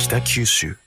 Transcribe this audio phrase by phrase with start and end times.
[0.00, 0.78] 北九州。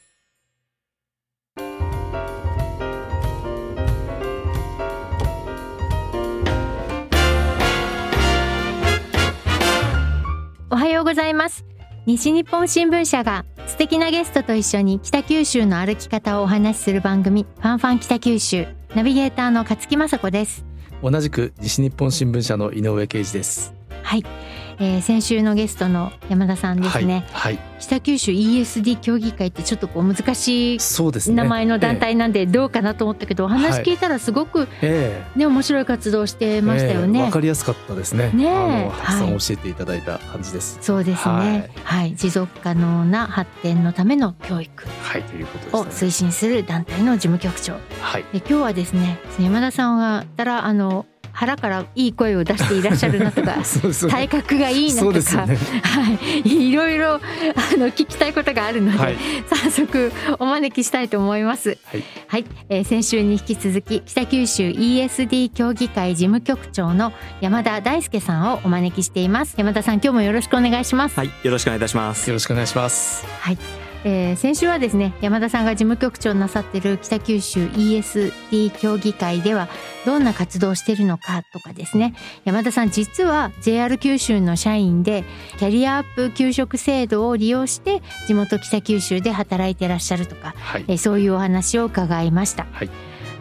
[10.71, 11.63] おはようございます。
[12.07, 18.65] 西日本新聞社が素敵なゲストと一緒に北九州の歩き方をお話しする番組ファンファン北九州。
[18.95, 20.65] ナビゲーターの勝木雅子です。
[21.03, 23.75] 同じく西日本新聞社の井上啓二です。
[24.01, 24.23] はい、
[24.79, 27.55] えー先週のゲストの山田さんですね、はい。
[27.55, 27.73] はい。
[27.79, 31.35] 北九州 ESD 協議会ってちょっとこう難しいそうですね。
[31.35, 35.39] 名前の団体なんでどうかなと思ったけど、お話聞いたらすごくええ。
[35.39, 37.23] ね面白い活動してましたよええね。
[37.23, 38.31] わかりやすかったですね。
[38.33, 40.77] ねえあのたくさはいん教えていただいた感じです。
[40.81, 45.85] そうですね、ははいい、持続可能な発展のための教育はい、ということを。
[45.85, 48.23] 推進する団体の事務局長はい。
[48.31, 53.57] で今日はですね山田さんがたらあの腹からいい声を出していらっしゃるなとか
[54.09, 55.57] 体格がいいなそとか、ね。
[55.83, 57.19] はい、いろいろあ
[57.77, 59.17] の聞きたいことがあるので、はい。
[59.49, 61.77] 早速お招きしたいと思います。
[61.85, 62.03] はい。
[62.27, 69.55] はい、えー先週に引き続き北九州 ESD 協議会事務局長の山田大輔さんをお招きしています。
[69.57, 71.17] 山田さん、今日もよろしくお願いします。
[71.17, 72.29] はい、よろしくお願いいたします。
[72.29, 73.25] よろしくお願いします。
[73.39, 73.57] はい、
[74.03, 79.67] えー先週はですね山田さんが事務局長なさっている北九州 ESD 協議会では
[80.05, 85.23] どんな活動をしているのかとかですね山田さん実は JR 九州の社員で
[85.57, 90.85] キャリアアップ給食制度を利用して地元北九州で働いてらっしゃるとか、はい。
[90.87, 92.65] えーそういうお話を伺いました。
[92.71, 92.89] はい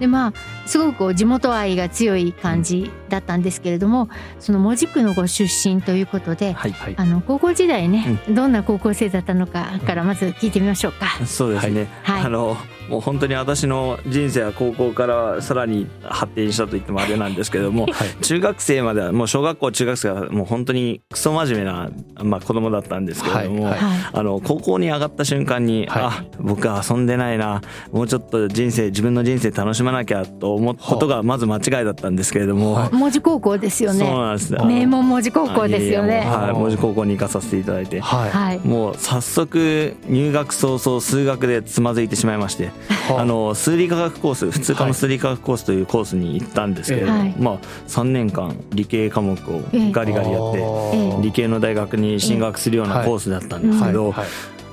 [0.00, 0.32] でまあ
[0.66, 6.94] すごくこう地元愛が強い感じだったんですけれどもその門司区のご出身ということで、はい、はい。
[6.96, 11.24] あの高校時代ね、どんな高校生だったのかからまず聞いてみましょうか。
[11.26, 11.88] そうですね。
[12.02, 12.56] はいあの
[12.88, 18.22] もう本当に私の人生は高校からさらに発展したと言ってもあれなんですけども、はい。
[18.22, 21.90] 中学生まではもう小学校中学生はもう本当にクソ真面目な
[22.24, 23.64] まあ子供だったんですけれども。
[23.64, 27.62] はいはいあの高校に上がった瞬間に、はいあ僕は遊んでないな
[27.92, 32.94] もうちょっと人生自分の人生楽しまなきゃと思うことがまず間違いだったんですけれども、はい。
[32.94, 34.10] 門司高校ですよそうね。
[34.10, 34.52] なんです。
[34.52, 36.20] 名門門司高校ですよね。
[36.20, 38.30] はい門司高校に行かさせていただいて、はい。
[38.30, 38.60] はい。
[38.60, 42.70] もう早速入学早々数学でつまずいてしまいまして、
[43.08, 43.24] はあ。
[43.24, 47.34] の数理科学コース普通科の数理科学コースというコースに行ったんですけれども、はい。
[47.38, 47.58] まあ
[47.88, 51.22] 3年間理系科目をガリガリやって、ええ。
[51.22, 54.26] 理系の大学に進学するようなコースだったんですけど、はい。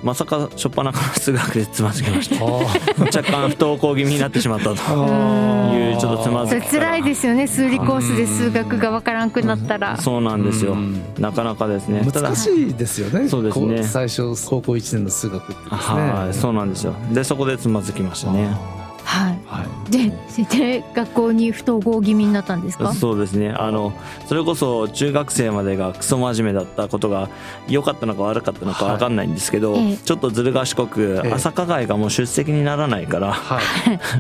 [0.04, 6.82] まさか初っ端から数学でつまずきまして あ若干不登校気味になってしまったとあいうちょっとつまずきから。
[6.82, 7.48] 辛いですよね。
[7.48, 9.98] 数理コースで数学がわからんくなったら。
[9.98, 10.74] そうなんですよ。
[10.74, 11.02] うん。
[11.20, 12.02] なかなかですね。
[12.06, 13.28] 難しいですよね。
[13.28, 13.78] そうですね。
[13.78, 15.70] こ最初高校一年の数学ってですね。
[15.70, 16.94] はいそうなんですよ。
[17.12, 19.40] でそこでつまずきましたねはい。
[19.46, 19.92] はい。
[19.92, 20.12] で、
[20.46, 22.94] で学校に不登校気味になったんですか？
[22.94, 23.92] そうですねあの
[24.28, 27.30] それこそ中学生までがクソ真面目だったことが
[27.68, 33.60] 良かったのか悪かったのか分かんないんですけど、はいええちょっとずる賢くええ朝課外がもう出席にならないから、は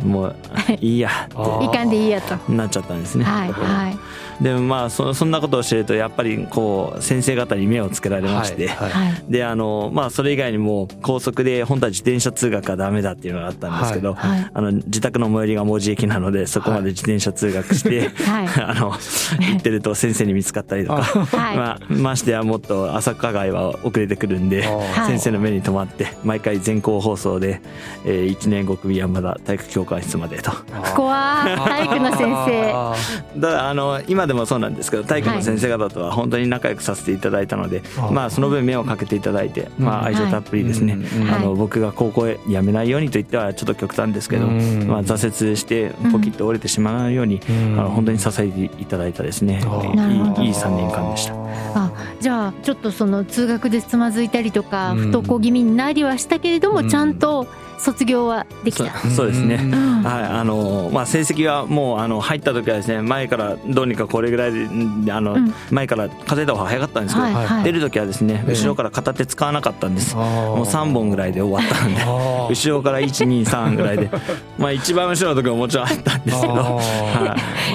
[0.02, 0.06] い。
[0.06, 0.36] も う
[0.82, 2.36] いいやあーいかんでいいやと。
[2.36, 3.24] ってなっちゃったんですね。
[3.26, 3.98] はいはい。
[4.42, 8.90] でもまあそそんなことをしてるとやっぱりこう先生方に目をつけられまして、はい。
[8.92, 9.24] はい。
[9.28, 14.32] であのまあそれ以外にも高速で本当は自転車通学はダメだっていうのがあったんですけど、はい。
[14.32, 14.52] はい。
[14.54, 18.48] あの自宅の最寄りが門司駅なのでそこまで自転車通学して、はい。
[18.64, 21.58] あの行ってると先生に見つかったりとか、はい。
[21.58, 25.08] まあ、ましてやもっと朝課外は遅れてくるんで、はい。
[25.08, 27.62] 先生の目に留まって毎回全校放送で、
[28.06, 30.52] えー、1年5組山田体育教官室までと。
[30.96, 32.72] 怖い体育の先生。
[32.74, 32.96] あ
[33.36, 41.40] だからあの今でもそうなんですけど体育の先生方とは本当に仲良くさせていただいたので、はいまあその分目をかけていただいて、まあ愛情たっぷりですね、うんはい。
[41.40, 47.80] あの僕が高校へ辞めないようにと言ってはちょっと極端ですけど、うんまあ挫折してポキッと折れてしまわないように、うん。
[47.80, 51.34] あの本当に支えていただいたですね、いいいい3年間でした。
[51.76, 55.00] あじゃあちょっとその通学でつまずいたりとか、うん。
[55.00, 56.90] 不登校気味になりはしたけれども、うん。
[56.90, 57.48] ちゃんと
[57.80, 58.98] 卒業はできそた。
[59.10, 60.04] そうですね、うん。
[60.04, 60.24] はい。
[60.24, 65.54] あのまあ、成績はもうあの入った時はですね前からどうにかこれぐらいでんあの、うん。
[65.72, 67.64] 前から数えた方が早かったんですけど、はいはい。
[67.64, 68.52] 出る時はですねええ。
[68.54, 72.02] 後ろから片手使わなかったんです、ももう3本ぐらいで終わったんで
[72.50, 74.10] 後ろから123ぐらいで
[74.58, 76.82] まあ一番後ろの時ももちろんあったんですけど、ま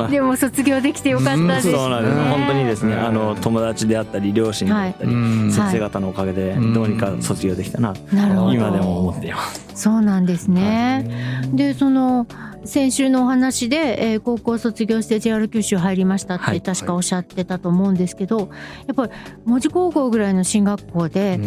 [0.04, 1.66] あでも卒業できてよかったです。
[1.68, 1.74] ね。
[1.74, 2.16] そうなんです。
[2.16, 3.06] 本当にですねうん。
[3.06, 8.54] あの友達であったり両親であったり、うん先生方のおかげでどうにか卒業できたな、なるほど。
[8.54, 9.64] 今でも思っています。
[9.74, 11.08] そうなんですね。
[11.52, 12.26] でその
[12.64, 16.60] 先週のお話で、えー高校卒業して JR 九州入りましたっはい。
[16.60, 18.50] て確かおっしゃってたと思うんですけど、
[18.86, 19.12] やっぱり
[19.44, 21.38] 門司高校ぐらいの進学校で、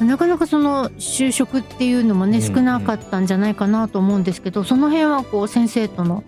[0.00, 2.42] なかなかその就職っていうのもねうん。
[2.42, 6.24] 少なかったんじゃないかなと思うんですけど、その辺はこう先生との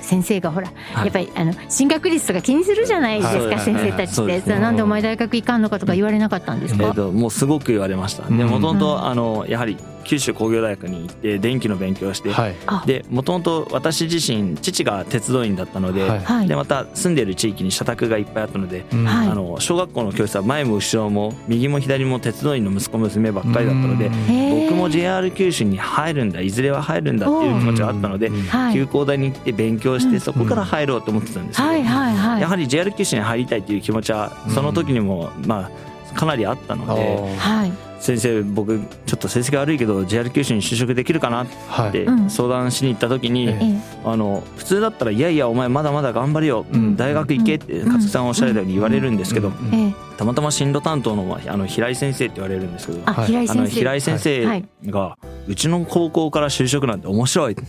[0.00, 1.04] 先生がほら、はい。
[1.06, 3.60] やっぱりあの進学率とか気にするじゃないですか、はい。
[3.60, 8.22] 先生たちって、ねなんでお前大学行かんのかとか言われなかったんですか、えーともうすごく言われました。
[8.22, 8.48] でうん。
[8.48, 12.54] もともとあのやはり九州工業大学に行って電気の勉強をして、はい。
[12.66, 12.82] あ。
[12.86, 16.20] でもともと私自身父が鉄道員だったので、はい。
[16.20, 16.48] はい。
[16.48, 24.10] でまた住んでる地域に社宅がいっぱいあったので、あの小学校の教室は前も後ろも右も左も鉄道員の息子娘ばっかりだったので
[24.68, 28.30] 僕も JR 九州に入るんだいずれは入るんだっていう気持ちがあったので
[28.72, 30.12] 休校大に行って勉強しうん。
[30.12, 35.70] てそこから入ろうと思ってたんですけど、やはり JR 九州に入りたいっていう気持ちはその時にもま
[36.12, 37.18] あかなりあったので
[38.00, 41.42] 先生僕ちょっと成績悪いけど JR 九州に就職できるかな？
[41.44, 41.92] っはい。
[41.92, 42.30] てうん。
[42.30, 43.58] 相談しに行った時に、ええ。
[43.62, 46.96] えあの普通だったら「いやいやお前まだまだ頑張れよ、うん。
[46.96, 47.86] 大学行け」ってうん。
[47.86, 49.52] 勝木さんおっしゃられたように言われるんですけど、
[50.16, 55.16] たまたま進路担当のあの平井先生って言われるんですけどあはいあの平井先生平井先生が
[55.48, 57.62] 「うちの高校から就職なんて面白い」って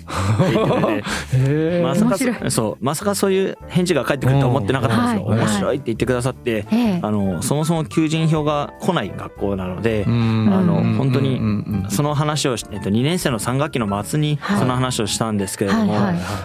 [0.53, 1.81] 言ってくれて。
[1.81, 2.17] まさか
[2.49, 5.47] そうまさかそういう返事が返ってくるとは思ってなかったんですよ、うんはい。
[5.47, 6.99] 面白いって言ってくださって、ええ。
[7.01, 10.49] あのそもそも求人票が来ない学校なので、うん。
[10.51, 10.95] あのうん。
[10.95, 11.41] 本当に
[11.89, 14.59] その話をし、えっと、2年生の3学期の末にはい。
[14.59, 15.95] その話をしたんですけれども、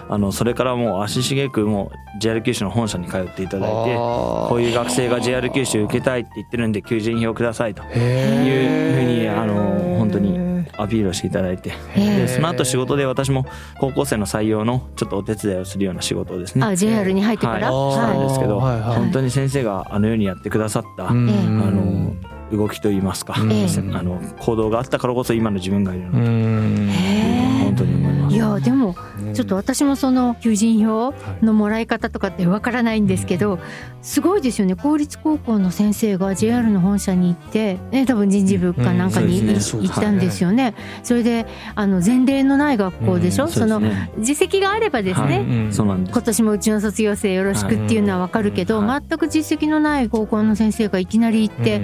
[0.09, 10.46] あのそれからもう足しげくもう JR 九州の本社に通っていただいてここういう学生が JR 九州受けたいって言ってるんで求人票くださいというふうにあの本当に
[10.77, 11.73] アピールをしていただいて。
[11.95, 13.47] へでその後仕事で私も
[13.81, 16.65] 高校生の採用のちょっとお手伝いをするような仕事をですね。
[16.65, 17.73] あ JR に入ってから？
[17.73, 18.97] はい、したんですけど、はいはい。
[18.99, 22.15] 本当に先生があのようにやってくださった、あの
[22.53, 26.29] 動きといいますか、あの行動があったからこそ今の自分がいるのうで、
[28.37, 28.95] いやでも
[29.35, 33.59] ちょっと私もその求人票のもらい方とかってわからないんですけど
[34.03, 34.77] すごいですよね。
[34.77, 40.75] 公立高校の先生が JR の本社に行って、ね、多分人事部かなんかに行ったんですよね。
[41.03, 43.51] それであの前例のない学校でしょ、うん。
[43.51, 43.81] その
[44.21, 51.81] 実績があればですね、今年もうちの卒業生よろしくっていうのはわかるけど、は全く実績のない高校の先生がいきなり行って、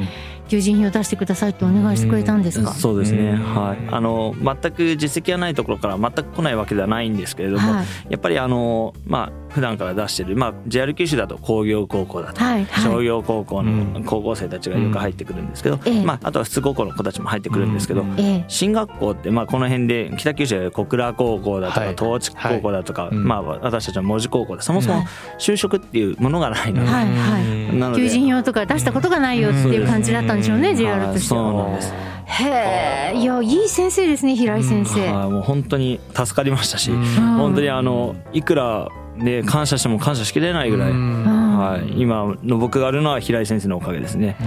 [0.52, 3.54] 求人票出してくださいってお願いしてくれたんですか、そうですね、うん。
[3.54, 7.87] はい、あの全く実績がないところから全く来ないわけではないんですけれども、はい。
[8.10, 12.64] やっぱりあのまあ普段から出してる、まあ、JR 九州だと工業高校だとか、はい。
[12.64, 12.84] はい。
[12.84, 13.93] 商業高校うん。
[13.93, 16.04] の高校生たちがよく入ってくるんですけど、ええ。
[16.04, 18.19] まあ、あとは普通高校の子たちも入ってくるんですけど、うん。
[18.19, 18.44] ええ。
[18.48, 21.96] 進学校ってまあこの辺で北九州で小倉高校だとかはい。
[21.98, 23.14] 東筑高校だとか、はい。
[23.14, 23.25] うん。
[23.25, 25.06] まあ私たちは門司高校でそもそもはい。
[25.38, 27.06] 就職っていうものがないので、はい。
[27.06, 27.76] はい。
[27.78, 31.65] なので求人票とか出したことがないよっていう感じだったんでしょうね、うん JR としてそうは。
[31.65, 31.93] なんです
[32.25, 35.12] へえいやいい先生ですね平井先生。
[35.12, 37.05] はいもう本当に助かりましたし、うん
[37.37, 44.37] 本当にあのいくらね感謝しても感謝しきれないぐらい、うんはい、今の僕があるのは平井先生のおかげですね。
[44.41, 44.44] へ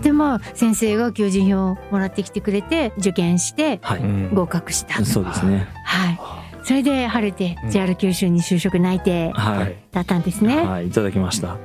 [0.00, 4.00] えでまあ先生が求人票をもらってきてくれて受験してはい、
[4.32, 5.04] 合格した。
[5.04, 5.66] そうですね。
[5.84, 6.20] はい。
[6.62, 10.56] それで晴れてうん JR 九州に就職内定はい、だったんですね。
[10.58, 10.66] はい。
[10.66, 11.56] はい、いただきました。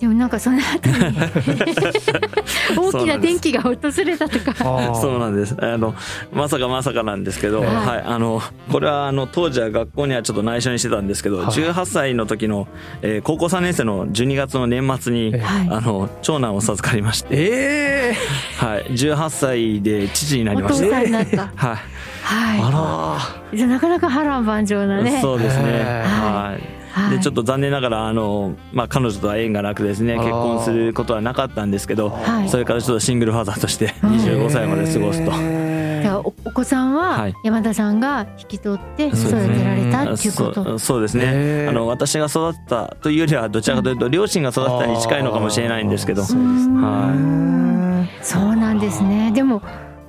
[0.00, 0.94] でもなんかその後に
[2.74, 4.54] 大きな転機が訪れたとか。
[4.94, 5.54] そうなんです。
[5.60, 5.94] あの
[6.32, 7.68] まさかまさかなんですけど、はい。
[7.68, 8.42] はい、あの
[8.72, 11.46] これはあの当時は学校にはちょっと内緒にしてたんですけど、はい。
[11.48, 12.66] 18歳の時の、
[13.02, 15.68] えー高校3年生の12月の年末に、えはい。
[15.70, 18.16] あの長男を授かりまして、え
[18.62, 18.64] え。
[18.64, 21.52] はい、18歳で父になりお父まして、さんになった。
[21.54, 21.74] は
[22.56, 23.56] い、はあい。
[23.56, 25.18] じゃあなかなか波乱万丈なね。
[25.20, 25.82] そうですね。
[26.06, 26.79] はい。
[27.00, 27.16] はい。
[27.18, 32.48] でちょっと残念ながらあの、まあ、彼女とは縁がなくですね結婚することはなかったんですけど、はい。
[32.48, 35.32] それからちょっとシングルファーザーとしてうん25歳まで過ごすと。
[36.22, 37.34] おお子さんははい。
[37.44, 40.74] 山田さんが引き取って育てられたっていうこそと。
[40.74, 41.66] うそうですね。
[41.68, 46.22] あの私が育ったというよりはどちらかというと両親が育てたに近いのかもしれないんですけど。
[46.22, 46.80] そうですね。
[46.80, 49.30] はそうなんですね。
[49.32, 49.62] でも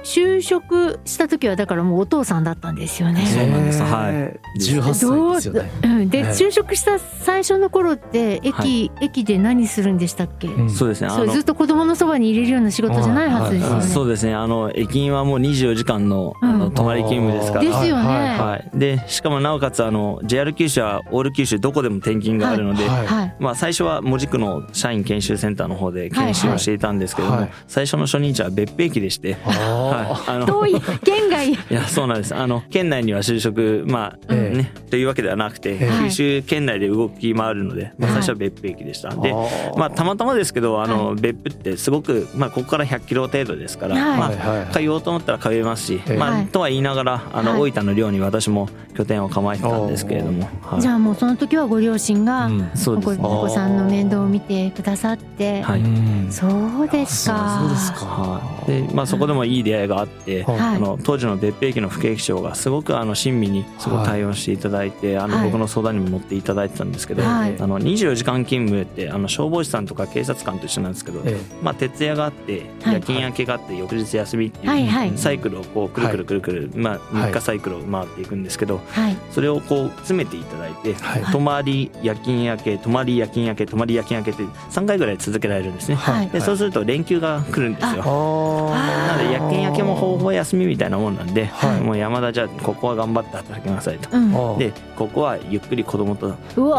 [0.04, 3.26] 就職した時はだからもうお父さんだったんですよね。
[3.26, 3.82] そうなんです。
[3.82, 4.40] はい。
[4.60, 5.72] 18歳ですよね。
[5.84, 6.34] うん、で、はい。
[6.34, 8.92] 就職した最初の頃って駅、はい。
[9.02, 10.70] 駅で何するんでしたっけ、うん。
[10.70, 11.08] そうですね。
[11.08, 13.82] あのそうずっと子供のそばに入れるような仕事じゃないはずですよね。
[13.84, 14.34] そうですね。
[14.34, 16.60] あの駅員はもう24時間のあうん。
[16.60, 18.08] の泊まり勤務ですから、ですよね。
[18.08, 18.40] はい。
[18.40, 23.08] はい、でしかもなおかつあの JR 九州はオール九州どこでも転勤があるので、はい。
[23.08, 23.36] はい。
[23.40, 27.50] まあ、最初は門司区の社員研修センターの方で研修をしていたんですけれども、はい。
[27.50, 27.58] はい。
[27.68, 31.52] 最初の初任地は別府駅でして、あはい、あの遠い県外。
[31.52, 32.36] いやそうなんです。
[32.36, 34.58] あの県内には就職まあ、ええ。
[34.58, 35.90] ねというわけではなくて、ええ。
[36.06, 39.78] 九州県内で動き回るので、まあ、最初は別府駅でした、ーであー。
[39.78, 44.20] まあたまたまですけどあの、別府ってすごく、まあ、ここから100キロ程度ですから、はい。
[44.20, 46.18] まあはいはい通おうと思ったら通えますし、ええ。
[46.18, 46.48] まあはい。
[46.48, 47.72] とは言いながらあの、はい。
[47.72, 50.82] 大分の寮に私も拠点を構えてたんですけれども、はい。
[50.82, 53.20] じゃあもうその時はご両親がうんそうですね。
[53.22, 55.84] お子さんの面倒を見てくださって、はい。
[56.30, 56.48] そ
[56.84, 57.60] うですか。
[57.62, 58.06] そうですか。
[58.06, 60.58] はい、でまあそこでもいい出会えがあって、はい。
[60.58, 65.46] はいあの当時の別府駅の副駅長がすごくあの親身にすごく対応していただいて、あのはい。
[65.46, 67.56] 僕の相談にも乗っていただいてたんですけど、はい。
[67.60, 72.94] あの24時間勤務ってあの消防士さんとか警察官と一緒なんですけど、えまあ、徹夜があってはい。
[72.96, 77.32] 夜勤明けがあって翌日休みってはいうサイクルをこうくるくるくるくる、まあ、はい。
[77.32, 79.18] 3日サイクルを回っていくんですけどはい。
[79.32, 81.24] それをこう詰めていただいてはい。
[81.32, 85.96] 泊まり夜勤明け泊まり夜勤明け泊まり夜勤明けって3回ぐらい続けられるんですね。
[85.96, 86.30] はい。
[86.30, 88.72] でそうすると連休が来るんですよ。
[88.72, 91.82] なので夜勤明けもほぼほぼ休みみたいなもんなんで、はい。
[91.82, 94.10] もう山田じゃあここは頑張って働きなさいと。
[94.16, 94.56] うん。
[94.56, 96.72] あでここはゆっくり子供とう入れる時わ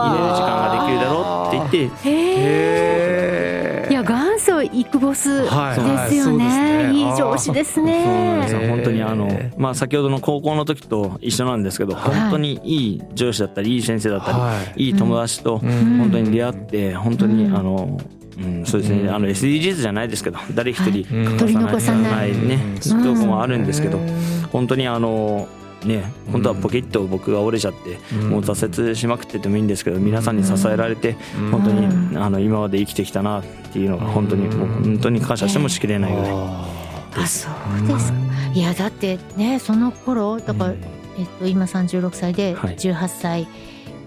[0.47, 6.83] 間ができるだろうって言ってへえへいや元祖イクボスですはいよはいそうですね。
[6.89, 8.71] ねいい上司ですそうなんですねよ。
[8.71, 12.21] 本当にあのへ、まあ、先ほどの高校の時と一緒なんですけど、はい。
[12.21, 14.85] 本当にいい上司だったりいい先生だったり、はい。
[14.85, 15.99] い、い友達とうん。
[15.99, 18.22] 本当に出会って本当に、うんあの、うん、
[18.65, 19.15] そうですね、うん。
[19.15, 21.39] あの SDGs じゃないですけど誰一人うん。
[21.39, 22.33] 取り残さない。
[22.37, 22.59] ね。
[22.91, 23.03] うん。
[23.03, 24.09] とこもあるんですけど、うん。
[24.51, 25.49] 本当にあの
[25.85, 28.31] ね本当はポケット僕が折れちゃって、うん。
[28.31, 31.51] もう挫折しまくっててもいいんですけど皆さんに支えられて、うん。
[31.51, 32.23] 本当に、うん。
[32.23, 34.59] あの今まで生きてきたなっていうのが本当に、うん。
[34.59, 36.31] もう本当に感謝してもしきれないぐらい。
[36.33, 36.69] あ
[37.17, 38.19] あそうですか。
[38.55, 40.75] いやだってねその頃だから、
[41.19, 42.77] えっと、今36歳ではい。
[42.77, 43.49] 18歳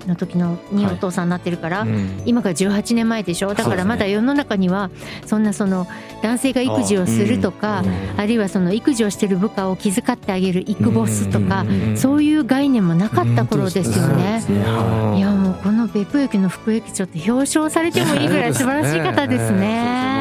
[0.07, 2.21] の時のにお父さんになってるから、ーうん。
[2.25, 3.53] 今から18年前でしょ？
[3.53, 4.89] だからまだ世の中には
[5.25, 5.87] そんなその
[6.21, 14.43] 男性が育児をするとかうんあるいはその育児をしてる部下を気遣ってあげる育ボスとかそういう概念もなかった頃ですよね。
[14.47, 14.63] ね。
[14.63, 15.21] はい。
[15.21, 19.51] やもうこの別府駅の副駅長って表彰されてもいいぐらい素晴らしい方です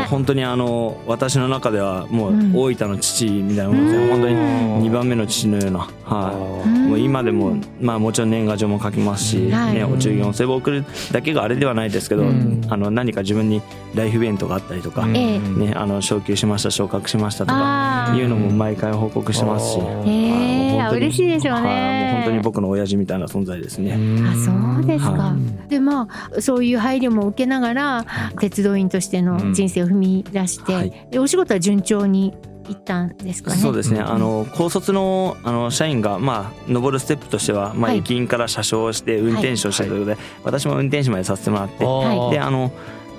[0.04, 0.10] もうね。
[0.10, 2.52] 本当にあの私の中ではもううん。
[2.54, 4.08] 大分の父みたいなもんでうん。
[4.10, 9.74] 本当にうん2番目の父のような、はうんい、もう今でもまあもちろん年賀状も書きますし、はい。
[9.74, 12.62] ね、お中元お歳暮を送るだけがあれではないですけど、うん。
[12.68, 13.62] あの何か自分に
[13.94, 15.40] ライフイベントがあったりとか、ね、
[15.74, 21.68] あの昇級しました昇格しましたとかいうのも毎回報告してますし、えもう本当に嬉しいでしょうね。
[21.68, 22.04] はい。
[22.04, 23.94] もう本当に僕の親父みたいな存在ですね。
[24.26, 25.12] あそうですか。
[25.12, 25.36] は
[25.68, 28.06] でまあそういう配慮も受けながら
[28.40, 31.08] 鉄道員としての人生を踏み出して、はい。
[31.10, 32.34] でお仕事は順調に
[32.68, 33.58] いったんですかね？
[33.58, 34.10] そうですね、うん。
[34.10, 37.98] あの高卒のあの社員が、まあ、上るステップとしては、まあ、はい。
[37.98, 42.30] 駅員から車掌をして運転手をしてということで、私も運転手までさせてもらって、はい。
[42.30, 42.72] であの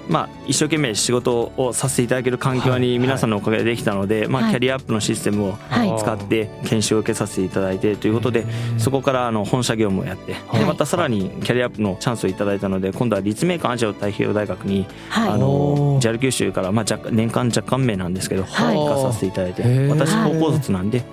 [0.08, 6.00] まあ、一生懸命仕事をさせていただける環境はいに皆さんのおかげでできたので、まあ、はいキャリアアップのシステムをはい。
[6.00, 8.46] 使って研修を受けさせていただいてということで
[8.78, 10.60] そこからあの本社業務をやってはい。
[10.60, 15.30] でまたさらにキャリアアップのチャンスをいただいたので今度は立命館アジア太平洋大学にはい。
[15.30, 18.76] あの JAL 九州から、まあ、若干年間若干名なんですけどはい。
[18.76, 21.04] 行かさせていただいて私高校卒なんで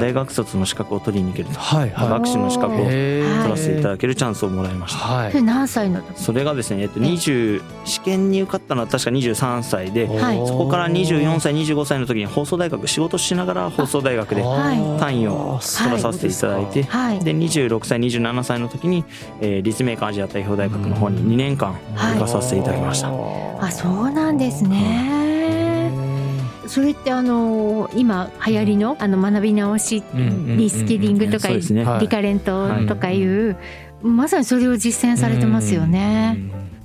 [0.00, 1.90] 大学卒の資格を取りに行けるとはい。
[1.90, 2.08] はい。
[2.08, 4.98] 学士の資格を取らせていただけるチャンスをもらいました。
[4.98, 5.30] はい。
[5.32, 6.20] それ何歳の時？
[6.20, 10.46] それがですね、えっと、20試験に受かったのは確か23歳ではい。
[10.46, 15.00] そこから24歳25歳の時に放送大学仕事しながら放送大学ではい。
[15.00, 17.20] 単位を取らさせていただいて、はい。
[17.20, 19.04] で26歳27歳の時に、
[19.40, 22.14] えー立命館アジア代表大学の方に2年間はい。
[22.14, 23.08] 行かさせていただきました。
[23.08, 25.20] あそうなんですね。
[26.66, 30.04] それってあの今流行りのあの学び直し
[30.56, 33.56] リスキリングとかリカレントとかいう、
[34.02, 36.38] まさにそれを実践されてますよね。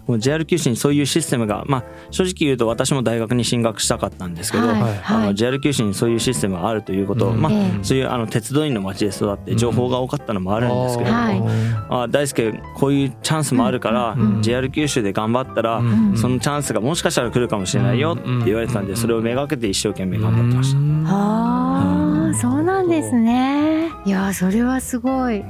[0.08, 4.82] もう JR 九州にそういうシステムが、まあ、正直言うと私も大学に進学したかったんですけど、はい。
[4.82, 5.02] はい。
[5.04, 7.42] あのはい JR 九州にそういうシステムがあるということ、うん。
[7.42, 7.84] まあええ。
[7.84, 11.42] そういうあの鉄道員の街で育って情報が多かったのもあるんですけれども、はい。
[11.90, 14.42] あ大輔こういうチャンスもあるから、うん。
[14.42, 16.18] JR 九州で頑張ったら、ん。
[16.18, 20.80] そのチャンスがもしかしたら来るかもしれないよって言われてたんでそれをめがけて一生懸命頑張ってました。
[21.12, 23.90] ああ、そうなんですね。
[24.06, 25.44] いやー、それはすごい。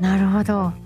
[0.00, 0.85] なるほど。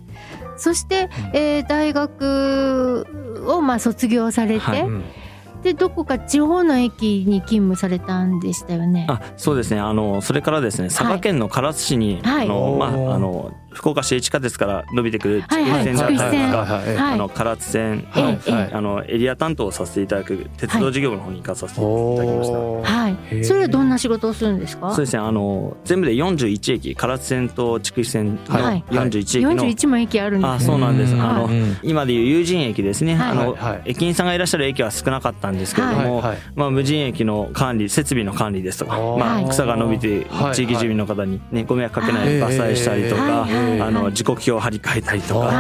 [0.61, 3.07] そして、えー大学
[3.47, 4.87] をまあ卒業されて、はい。
[5.63, 9.07] でどこか地方の駅に勤務されたんでしたよね。
[9.09, 9.81] あそうですね。
[9.81, 12.47] あのそれからですね佐賀県の唐津市に、はい。
[12.47, 16.97] あのまあ、あの福岡市営地下鉄から伸びてくる筑肥線だったりとか、はいはい。
[16.97, 18.07] はいあの唐津線、
[18.73, 22.59] あのエリア担当をさせていただく鉄道事業の方に行かさせていただきました。
[22.59, 23.45] はい。
[23.45, 24.91] それはどんな仕事をするんですか？
[24.95, 25.23] そうですね。
[25.23, 28.85] あの全部で41駅唐津線と筑肥線のはい。
[28.91, 31.23] 41駅の、41も駅あるんですあそうなんです、うん。
[31.23, 33.31] あの、うん今でいう有人駅ですね、はい。
[33.31, 36.23] あの、駅員さんがいらっしゃる駅は少なかったんですけれども、
[36.55, 39.49] まあ、無人駅の管理設備の管理ですとか、まあ、はい。
[39.49, 43.31] 草が伸びてはい地域住民の方に、ね、ご迷惑かけないはい伐採したりとか、はい。
[43.31, 43.65] はい。
[43.65, 45.51] はいあの時刻表を張り替えたりとか。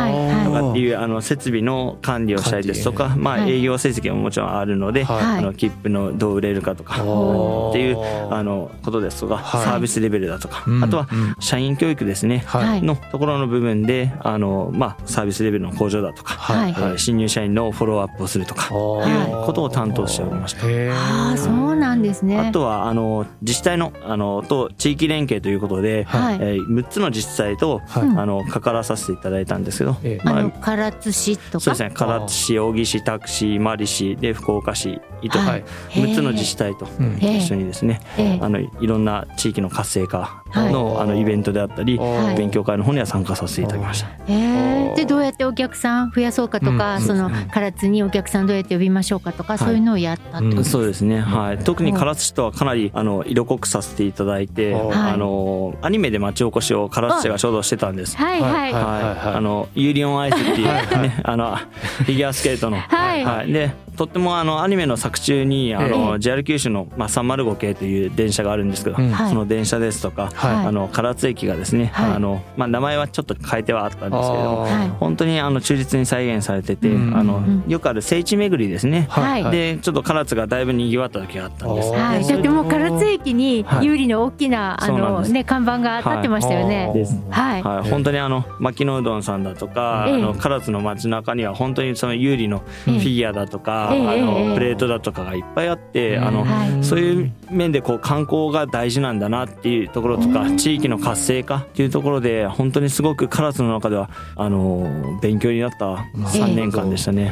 [0.45, 3.53] とかっていうあの設備の管理をしたりですとか、まあ、はい。
[3.53, 5.39] 営業成績ももちろんあるので、はい。
[5.39, 7.99] あの切符のどう売れるかとかっていう
[8.33, 9.65] あのことですとか、はい。
[9.65, 10.85] サービスレベルだとか、うん。
[10.85, 20.61] あとはうん社員教育ですね、のところの部分であの、まあ、サービスレベルの向上だとか、新入社員のフォローアップをするとかおいうーことを担当しておりました。
[20.63, 22.39] あそうなんですね。
[22.39, 26.39] あとはあの自治体のあのと地域連携ということで、はい。
[26.41, 28.03] えー6つの自治体と、はい。
[28.05, 30.29] うんあの関わらさせていただいたんですけど、ええ。
[30.29, 31.61] あまあの唐津市とか？
[31.61, 31.93] そうですね。
[31.95, 35.61] 唐津市小城市多久市真理市で福岡市糸ははい。
[35.61, 36.87] い6つの自治体と
[37.19, 38.39] 一緒にですねええ。
[38.41, 41.03] あのいろんな地域の活性化の,、はい。
[41.03, 44.09] あのイベントであったり、はい勉強会の方には参加させていただきました。
[44.09, 44.95] へえ。
[44.97, 47.03] でどうやってお客さん増やそうかとか、うん。
[47.03, 58.17] その唐津にお客さんどうやって呼びましょうかとか、そういうのをやったってことですそうですね、はい、特に唐津市とはかなりあの色濃くさせていただいて、はいあのアニメで町おこしを唐津市がちょうどしてたんです。
[58.17, 58.53] はいはい。
[58.53, 63.53] はいはい、あのユーリオンアイスっていうね、あのフィギュアスケートの、はい。
[63.53, 69.03] でとってもあのアニメの作中にあの、え JR 九州のまあ305系という電車があるんですけど、そ
[69.35, 70.67] の電車ですとか、はい。
[70.67, 72.13] あの唐津駅がですね、はい。
[72.13, 74.61] あのまあ名前はちょっと変えてはあったんですけれども。
[74.63, 77.17] はい本当にあの忠実に再現されてて、うん。
[77.17, 79.07] あのうんよくある聖地巡りですね。
[79.11, 81.91] はいでちょっと唐津がだいぶ賑わった時があったんです。
[81.93, 83.87] はい、だってもう唐津駅にはい。
[83.87, 86.91] 有利の大きな、あのね看板が立ってましたよね。
[86.95, 87.21] です。
[87.31, 90.15] はい、はい、本当にあの牧野うどんさんだとか、ええ。
[90.15, 96.25] あの唐津の街中には本当にその有利のフィギュアだとか、ええあええのプレートだとかがいっぱいあって、うん。
[96.25, 96.85] あのはい。
[96.85, 100.57] そういう面でこう観光が大事なんだなっていうところとか、うん。
[100.57, 105.87] 地域の活性化っていうところで本当にすごく唐津の中ではあの勉強になった
[106.17, 107.27] 3年間でしたね。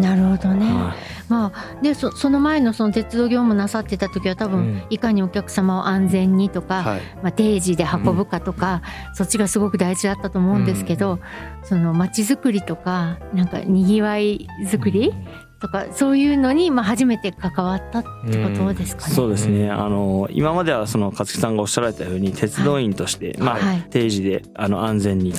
[0.00, 0.66] なるほどね。
[0.66, 0.94] は
[1.28, 4.82] まあでそその前のその鉄道業務なさってた時は多分、うん。
[4.90, 7.00] いかにお客様を安全にとか、はい。
[7.22, 8.82] まあ、定時で運ぶかとか、
[9.14, 11.18] そっちがすごく大事だったと思うんですけど、
[11.62, 15.12] その街づくりとかなんかにぎわいづくり
[15.60, 19.14] とかそういうのにまあ初めて関わったってことですかね。
[19.14, 23.82] そうですね、うんあの今まではその勝木さんがおっしゃられたように鉄道員として、まあはい。
[23.90, 25.32] 定時であの安全に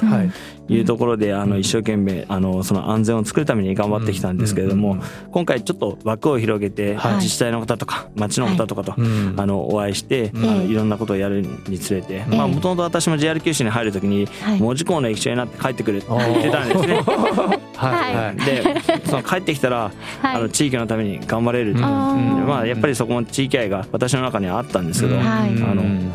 [0.69, 5.01] いうところであの一生懸命あのその安全を作るために頑張ってきたんですけれども、うん。
[5.31, 7.15] 今回ちょっと枠を広げてはい。
[7.15, 9.35] 自治体の方とか町の方とかと、うん。
[9.37, 10.43] あのお会いして、うん。
[10.43, 12.35] あのええいろんなことをやるにつれてええ。
[12.35, 14.59] もともと私も JR 九州に入るときにはい。
[14.59, 17.01] 門司港の駅長になって帰ってくるって言ってたんですね。
[17.75, 18.15] はい。
[18.15, 18.35] はい。
[18.35, 18.63] で
[19.05, 20.35] その帰ってきたら、はい。
[20.35, 26.11] あの地域のために頑張れるまあやっぱりそこも地域愛が私の中にはあったんですけど、あのうん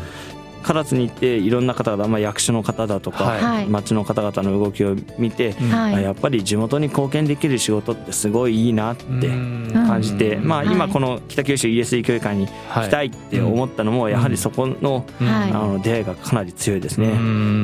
[0.63, 3.67] 唐津に行っていろんな方々、まあ、役所の方だとか、はい。
[3.67, 5.95] 町の方々の動きを見て、はい。
[5.95, 9.05] あやっぱり地元に貢献できる仕事ってすごいいいなって
[9.73, 10.67] 感じて、まあ、はい。
[10.67, 15.51] 今この北九州 ESD 教育会に来たいって思ったのもやはりそこの,、はい。
[15.51, 17.07] あの出会いがかなり強いですね。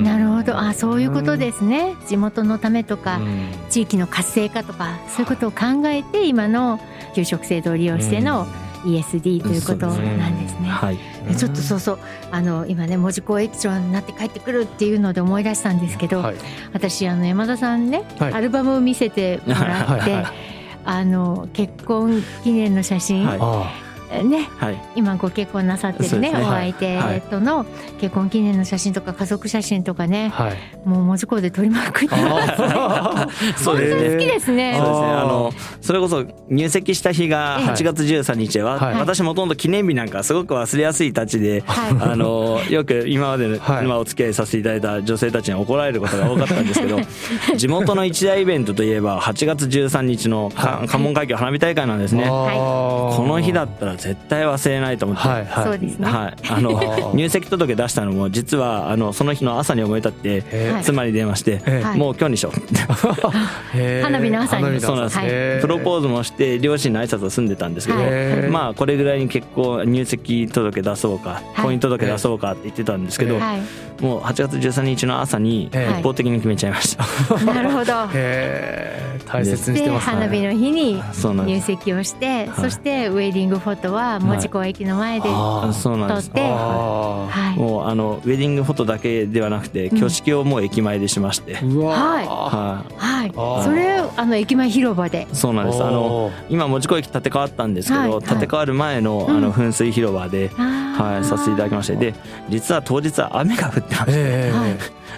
[0.04, 0.58] なるほど。
[0.58, 1.96] あそういうことですね。
[2.08, 3.50] 地元のためとか、うん。
[3.70, 6.80] 地域の活性化とかそういうことを考えて今の
[7.16, 8.46] 給食制度を利用しての
[8.86, 10.70] ESD ということなんですね。
[10.70, 12.00] はい、でちょっとそうそう
[12.32, 16.36] あの今ね門司港駅長になって帰ってくるっていうので思い出したんですけど、はい。
[16.74, 18.34] 私あの山田さんね、はい。
[18.34, 20.12] アルバムを見せてもらって、はい。
[20.12, 20.26] はい。
[20.86, 23.38] あの結婚記念の写真、はい。
[23.42, 23.89] あ
[24.24, 24.50] ね。
[24.58, 24.82] はい。
[24.96, 26.40] 今ご結婚なさってるねね。
[26.40, 27.66] お相手との
[28.00, 30.58] 結婚記念の写真とか家族写真とかねあはい。
[30.86, 33.78] もう門司港で撮りまくってあそう。
[33.78, 34.16] ですね。
[34.16, 34.76] 好きですね。
[34.78, 35.08] そうですね。
[35.08, 37.66] あのそれこそ入籍した日がええ。
[37.68, 38.96] 8月13日で、わはい。
[38.96, 42.12] 私もともと記念日なんかすごく忘れやすいたちで、はい。
[42.12, 43.86] あのよく今までの、はい。
[43.86, 47.00] まあお付き合いさせていただいた女性たちに怒られることが多かったんですけど
[47.56, 52.26] 地元の一大イベントといえば8月13日のか関門海峡花火大会なんですね。
[52.28, 55.28] ここの日だったら絶対忘れないと思って。
[55.28, 55.64] はいはい。
[55.66, 56.10] そうですね。
[56.10, 60.44] はい、あの入籍届出したのも実はあのその日の朝に思い立って
[60.84, 61.98] 妻に電話して、えはい。
[61.98, 62.60] もう今日にしよう。
[64.02, 64.80] 花火の朝に。
[64.80, 65.18] そうなんです。
[65.18, 68.00] はプロポーズもして両親の挨拶を済んでたんですけど、
[68.50, 71.62] まあこれぐらいに結婚入籍届出そうかい。
[71.62, 76.00] 婚姻届出そうかって言ってたんですけど、はい、もう8月13日の朝にええ。
[76.00, 77.94] 一方的に決めちゃいました、なるほど。
[79.26, 80.14] 大切にしでてますね。
[80.14, 81.02] 花火の日に
[81.46, 82.62] 入籍をして、はい。
[82.62, 85.74] そしてウェディングフォトは門司港駅の前で、あー。
[85.74, 86.28] そうなんです。
[86.30, 86.42] 撮って。
[86.50, 89.98] あはい、もうあのウェディングフォトだけではなくてうん。
[89.98, 92.26] 挙式をもう駅前でしまして、ーうわはい。
[92.26, 93.32] ーははい。
[93.36, 95.84] あー、それあの駅前広場で、い、そうなんです。
[95.84, 98.10] あの今門司港駅建て替わったんですけど、はい。
[98.12, 99.42] はい建て替わる前のあうん。
[99.42, 100.64] の噴水広場で、は
[101.14, 101.96] はい、させていただきまして。
[101.96, 102.14] で
[102.50, 104.52] 実は当日は雨が降ってまして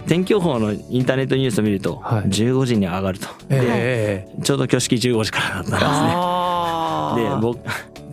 [0.07, 2.23] 天気予報のインターネットニュースを見るとはい。
[2.29, 4.27] 15時に上がると、ええ。
[4.37, 7.29] えちょうど挙式15時からだったんですね。
[7.29, 7.59] で僕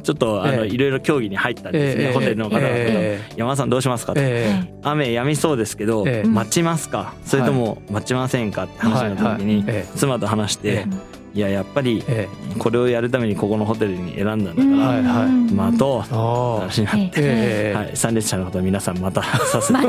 [0.08, 0.68] ちょっとあのええ。
[0.68, 2.12] いろいろ協議に入ったんですね、ええ。
[2.14, 4.50] ホテルの方々と、え山田さんどうしますかと、え
[4.82, 6.26] 雨止みそうですけど、ええ。
[6.26, 7.12] 待ちますか？
[7.26, 8.64] それとも待ちませんか？
[8.64, 9.66] って話の時に
[9.96, 10.86] 妻と話して、え
[11.34, 15.54] いややっぱりえこれをやるためにここのホテルに選んだんだから、はいはい。
[15.54, 19.88] 待とうああ話になって、ええはい、参列者の方皆さんまたさせて、 はい、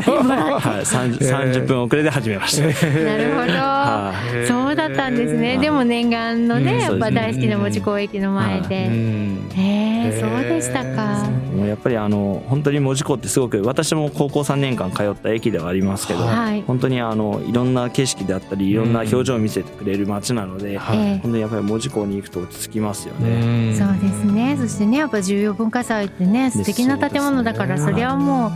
[0.86, 4.47] 30, 30分遅れで始めました、なるほど、はい。
[4.47, 5.60] そうだったんですね、はい。
[5.60, 6.80] でも念願のね、うん。
[6.80, 9.49] やっぱ大好きな門司港駅の前うで、ん。
[9.56, 16.63] へえそうでしたか、もうやっぱりあの本当に門司港ってすごく私も高校3年間通った駅ではありますけど、はい。
[16.67, 20.97] 本当にあのいろんな景色であったりいろんな表情を見せてくれる街なので、はい。
[20.97, 23.71] ええ本当にやっぱり門司港に行くと落ち着きますようね。
[23.71, 23.78] ん。
[23.78, 24.58] そうですね。
[24.60, 28.02] そしてねやっぱ重要文化財ってね素敵な建物だからそ,、そうですね。
[28.02, 28.52] りゃもう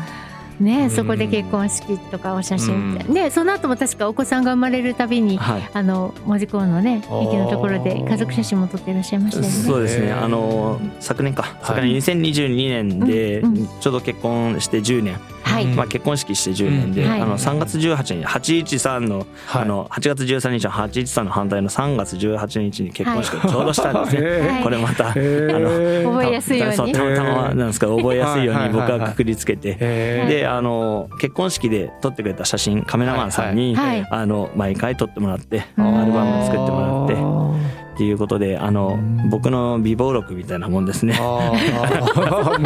[0.60, 0.89] ねうん。
[0.89, 5.70] そこで結婚式とかお写真でその後も確かお子さんが生まれるたびにはい。
[5.74, 9.50] あの門司港のね駅のところで家族写真も撮っていらっしゃいましたよね。
[9.50, 10.12] そうですね。
[10.12, 11.58] あの昨年か。
[11.62, 13.44] 昨年2022年で
[13.80, 17.10] ちょうど結婚して10年、はい、うんまあ、結婚式して10年で、うん。
[17.10, 17.22] はい。
[17.22, 19.62] あの3月18日813の,、はい。
[19.63, 24.39] あの8月13日の813の反対の3月18日に結婚式をちょうどしたんですね。
[24.50, 26.94] はいこれまた、へえ覚えやすいように。
[26.94, 29.08] たまたまなんですか覚えやすいように僕はいはいはいはい。
[29.08, 39.30] はくくりつけて、へであの結婚式で撮ってくれた写真カメラマンさんに、はいはいあの毎回撮ってもらってうんアルバムを作ってもらってっていうことであのうん。
[39.30, 41.16] 僕の美貌録みたいなもんですね。
[41.20, 41.52] あ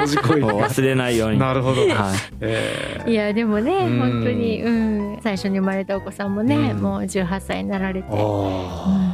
[0.08, 1.40] 字 忘れないように。
[1.40, 1.82] なるほど。
[1.82, 1.90] はい。
[2.42, 4.00] えいやでもねうん。
[4.00, 6.82] 本当に、うん、最初に生まれたお子さんもね、うん。
[6.82, 8.16] もう18歳になられて、ー。
[8.16, 9.07] ああ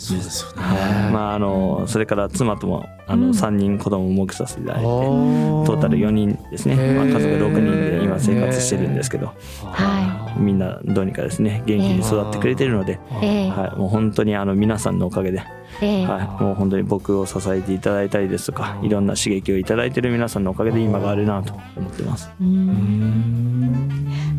[0.00, 0.62] そうですよね。
[0.62, 1.12] はい。
[1.12, 3.28] まああのそれから妻ともあうん。
[3.28, 9.26] の3人子供を設けさせていただいて、トトータル4人ですね、まあ、家族6人で今生活してるんですけど。
[9.26, 13.48] はみんなどうにかですね元気に育ってくれてるので、ええ。
[13.48, 15.42] はい、もう本当にあの皆さんのおかげで、
[15.80, 16.06] ええ。
[16.06, 22.30] はい、もう本当に僕を支えていただいたりですとかいろんな刺激をいただいてる皆さんのおかげで今があるなと思ってます。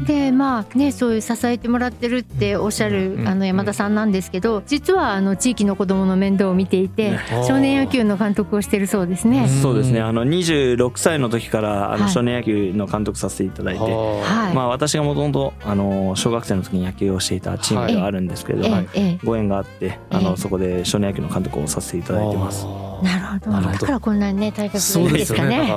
[0.05, 7.19] でまあねそういう支えてもらってるっておっしゃるうんあの山田さんなんですけど実はあの地域の子どもの面倒を見ていてね。
[7.47, 9.47] 少年野球の監督をしてるそうですね。
[9.47, 10.01] そうですね。
[10.01, 12.01] あの26歳の時からあはい。
[12.01, 19.19] の少年野球の監督させていただいて、はい、まあ、私がもともとあの小学生の時に野球をしていたチームではあるんですけれど、ええはいえ。
[19.23, 20.21] ご縁があってあえ。
[20.21, 22.65] えのそこで少年野球の監督をさせていただいてます。
[23.03, 23.51] えなるほど。
[23.51, 25.71] だからこんなにね体格がそいういですかね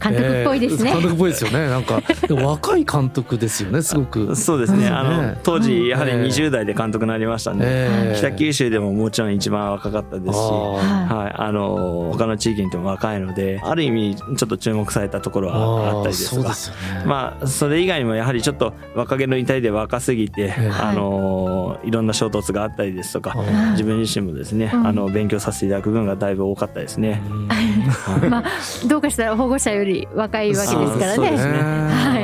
[0.00, 0.90] 監督っぽいですね。
[0.90, 1.68] えー監督っぽいですよね。
[1.68, 4.36] なんか若い監督ですよねすごく。
[4.36, 4.86] そうですね。
[4.86, 5.38] うんあのね。
[5.42, 16.54] 当時やはりうん20代で監督になりましたんで、えー北九州でももちろん一番若かったですし、あははい、あの他の地域にとも若いので、ある意味ちょっと注目されたところはあったりですとか。
[16.54, 17.04] そうですよね。
[17.06, 24.86] まあそれ以外にもやはりちょっと若気の至りで若すぎて、えあのいろんな衝突があったりですとか、あ自分自身もですね、うん。
[24.86, 27.22] あの勉強させていただく分がだいぶ多かったですね。
[27.28, 27.48] うん。
[28.30, 28.44] まあ
[28.86, 31.30] どうかしたら保護者より若いわけですからね。
[31.30, 31.38] ね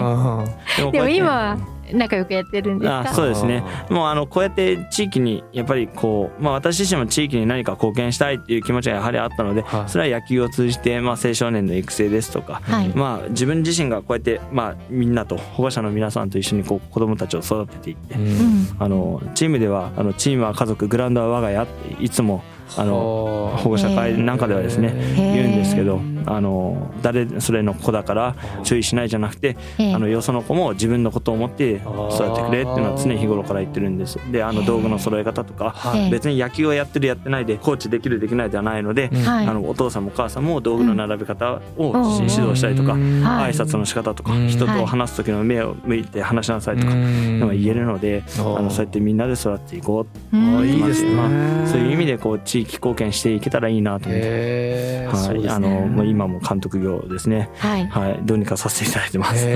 [0.03, 0.45] は
[0.77, 1.59] でもでこうやって今は
[1.93, 3.01] 仲良くやってるんですか？
[3.01, 12.89] あそうですねあもうあのこうやって地域にやっぱりこう、まあ、私自身も地域に何か貢献したいっていう気持ちがやはりあったので、はいそれは野球を通じて、まあ、青少年の育成ですとか、はい。
[12.91, 18.77] まあ、自分自身がこうやって、まあ、みんなと保護者の皆さんと一緒にこう子どもたちを育てていって、うんうん。
[18.79, 22.45] あのチームではあのチームは家族グラウンドは我が家っていつも
[22.77, 29.95] あの保護者会なんかではですね言うんですけどあの誰それの子だから注意しないじゃなくてええ。
[29.95, 34.19] あのよその子も自分のことを思って育ててくれっていうのは常日頃から言ってるんです。
[34.31, 35.75] であの道具の揃え方とか
[36.11, 42.11] 別に野球をやってるやってないでコーチできるできないではないのであのお父さんもお母さんも道具の並べ方をうん。
[42.21, 44.49] 指導したりとか挨拶の仕方とかうん。
[44.49, 51.15] 人と話す時の目を向いて話しなさいとか言えるのであのそうやってみんなで育っていこういいですね。
[51.15, 55.07] まあそういう意味でこう地域貢献していけたらいいなと思って。
[55.07, 57.51] はい、ねあのもう今も監督業ですね。
[57.59, 57.87] はい。
[57.87, 59.47] はい、どうにかさせていただいてます。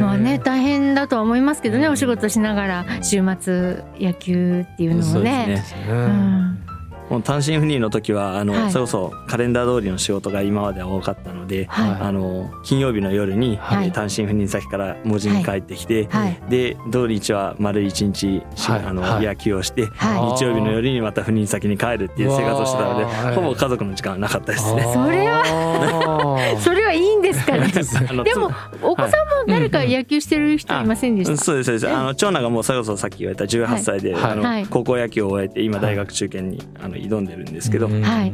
[0.00, 5.46] まあね大変だとは思いますけどねお仕事しながら週末野球っていうのそうもね。
[5.46, 5.86] ですね。
[5.88, 6.67] うん
[7.10, 8.70] もう単身赴任の時はあの、はい。
[8.72, 11.90] それこそカレンダー通りの仕事が今までは多かったので、はい。
[12.00, 13.86] あの金曜日の夜に、はい。
[13.86, 16.38] えー単身赴任先から文字に帰ってきて、はい。
[16.48, 18.84] で土日は丸一日、しはい。
[18.84, 19.26] あのはい。
[19.26, 20.38] 野球をして、はい。
[20.38, 24.82] 日曜日の夜にまた赴任先に帰るっていう生活をしてたので、ほぼ家族の時間はなかったですね。
[24.92, 27.72] それは それはいいんですかね。
[28.10, 28.50] あのでも
[28.82, 29.14] お子さんも
[29.46, 31.88] 誰か野球してる人いませんでした、そうですそうです。
[31.88, 34.22] あの長男がもうそれこそさっき言われた18歳で、はい。
[34.32, 34.66] あのはい。
[34.66, 38.32] 高校野球を終えて今大学中堅にあの挑んでるんですけど、はい。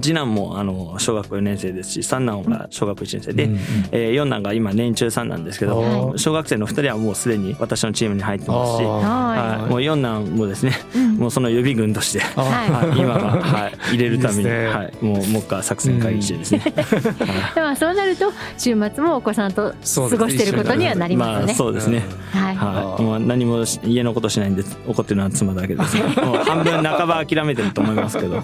[0.00, 3.58] 次男もあの小学校4年生ですし三男が小学校1年生で、うん
[3.92, 6.18] えー四男が今年中さんなんですけど、はい。
[6.18, 11.16] 小学生の2人はもうすでに私のチームに入ってますし、あははい、もう四男もですね、うん。
[11.16, 12.88] もうその予備軍として、あはい。
[12.88, 16.70] はい、今は、はい、入れるためにはい、もうもう一回作戦会議してですね、い、
[17.54, 21.54] でもそうなると週末もお子さんと過ごしてることにはなりますね。
[21.54, 25.96] そうですね、はい、はい、もう何もし家のことしないんで怒ってるのは妻だけです。
[25.96, 28.42] ねもう半分半ば諦めてると思いますけど。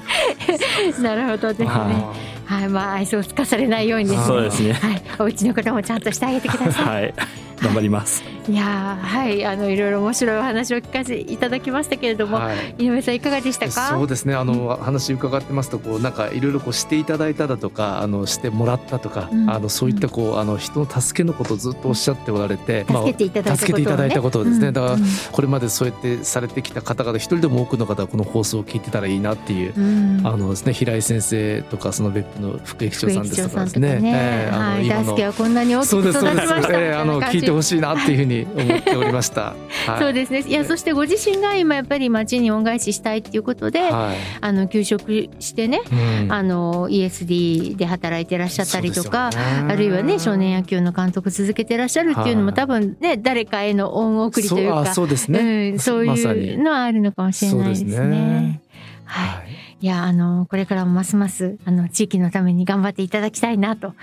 [1.03, 1.66] なるほどですね。
[1.68, 4.24] ははい、まあ愛想をつかされないようにですね。
[4.26, 4.72] そうですね。
[4.72, 6.85] はい、お家の方もちゃんとしてあげてください。
[6.85, 7.14] はい
[7.62, 8.22] 頑張ります。
[8.48, 12.74] いやーはいあのいろいろ面白いお話を聞かせていただきましたけれども、はい。
[12.78, 13.90] 井上さんいかがでしたか？
[13.90, 14.34] そうですね。
[14.34, 19.50] あの話伺ってますとこうなんかいろいろこうしていただいただとかあのしてもらったとか、うん。
[19.50, 23.66] あのそういったこうあの人の助けのことをずっとおっしゃっておられて、助けていただいたことをね。
[23.66, 24.72] 助けていただいたことをですね、うん。
[24.72, 25.02] だからうん。
[25.30, 29.74] これまでそうやってされてきた方々一人でも多くの方がこの放送を聞いてたらいいなっていう。
[29.76, 30.26] うん。
[30.26, 34.00] あのですね、平井先生とかその別府の副駅長副さんですとかですね。
[34.00, 39.54] ね、ええあはい、の今の大輔はこんなに大きく育ちましたみたいな感じ、ええあの聞いてほしいなっていうふうに思っておりました。
[39.86, 40.44] はい、そうですね。
[40.46, 44.16] いやそしてご自身が今やっぱり町に恩返ししたいっていうことで、はい。
[44.40, 46.32] あの休職してね、うん。
[46.32, 49.30] あの ESD で働いてらっしゃったりとか、
[49.68, 52.54] あるいはね少年野球の監督続けてらっしゃるっていうのもはい。
[52.54, 57.96] 多分ね誰かへの恩送りというかそうですね、うん、そういうのはあるのかもしれないですね。
[57.96, 58.60] そうですね。
[59.04, 63.94] はい、はいいやあのこれからもますますあの地域のために頑張っていただきたいなと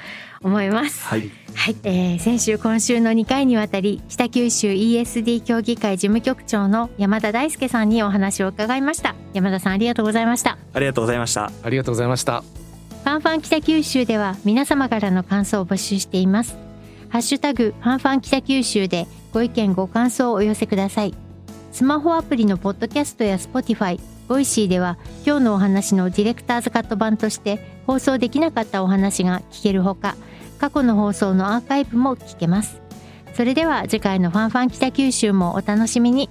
[0.42, 1.06] 思います。
[1.06, 9.16] はいはい、えー先週今週の2回にわたり北九州 ESD 協議会事務局長の山田大輔さんにお話を伺いました。
[9.34, 10.58] 山田さんありがとうございました。
[10.74, 12.42] ありがとうございましたありがとうございました。
[12.42, 16.58] ファンファン北九州では皆様からの感想を募集しています。
[17.10, 21.14] ハッシュタグファンファン北九州でご意見ご感想をお寄せください。
[21.72, 30.16] スマホアプリのポッドキャストや Spotify、ボイシーでは今日のお話のディレクターズカット版として放送できなかったお話が聞けるほか、
[30.60, 32.82] 過去の放送のアーカイブも聞けます。
[33.34, 36.28] それでは次回のファンファン北九州もお楽しみに。